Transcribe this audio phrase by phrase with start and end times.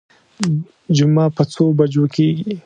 [0.95, 2.51] جمعه په څو بجو کېږي.